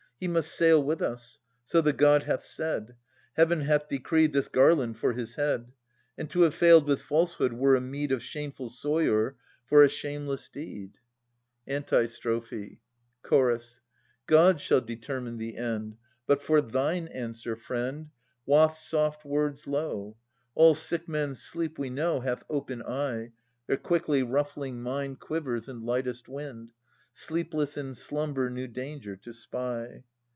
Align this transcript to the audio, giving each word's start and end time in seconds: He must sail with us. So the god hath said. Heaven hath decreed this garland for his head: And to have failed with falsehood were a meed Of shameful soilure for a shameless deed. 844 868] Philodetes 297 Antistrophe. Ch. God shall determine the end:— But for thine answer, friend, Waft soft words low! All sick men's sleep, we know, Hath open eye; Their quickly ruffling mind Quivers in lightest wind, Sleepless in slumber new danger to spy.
He 0.19 0.27
must 0.27 0.51
sail 0.53 0.83
with 0.83 1.01
us. 1.01 1.39
So 1.65 1.81
the 1.81 1.93
god 1.93 2.25
hath 2.25 2.43
said. 2.43 2.95
Heaven 3.37 3.61
hath 3.61 3.89
decreed 3.89 4.33
this 4.33 4.49
garland 4.49 4.99
for 4.99 5.13
his 5.13 5.33
head: 5.33 5.71
And 6.15 6.29
to 6.29 6.41
have 6.41 6.53
failed 6.53 6.85
with 6.85 7.01
falsehood 7.01 7.53
were 7.53 7.75
a 7.75 7.81
meed 7.81 8.11
Of 8.11 8.21
shameful 8.21 8.69
soilure 8.69 9.33
for 9.65 9.81
a 9.81 9.89
shameless 9.89 10.47
deed. 10.49 10.99
844 11.65 12.33
868] 12.35 12.79
Philodetes 13.25 13.79
297 14.27 14.27
Antistrophe. 14.27 14.27
Ch. 14.27 14.27
God 14.27 14.61
shall 14.61 14.81
determine 14.81 15.37
the 15.39 15.57
end:— 15.57 15.97
But 16.27 16.43
for 16.43 16.61
thine 16.61 17.07
answer, 17.07 17.55
friend, 17.55 18.11
Waft 18.45 18.77
soft 18.77 19.25
words 19.25 19.65
low! 19.65 20.17
All 20.53 20.75
sick 20.75 21.09
men's 21.09 21.41
sleep, 21.41 21.79
we 21.79 21.89
know, 21.89 22.19
Hath 22.19 22.43
open 22.47 22.83
eye; 22.83 23.31
Their 23.65 23.77
quickly 23.77 24.21
ruffling 24.21 24.83
mind 24.83 25.19
Quivers 25.19 25.67
in 25.67 25.81
lightest 25.81 26.29
wind, 26.29 26.73
Sleepless 27.13 27.75
in 27.75 27.95
slumber 27.95 28.49
new 28.51 28.67
danger 28.67 29.15
to 29.17 29.33
spy. 29.33 30.03